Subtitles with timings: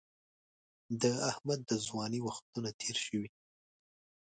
[1.01, 3.29] د احمد د ځوانۍ وختونه تېر شوي.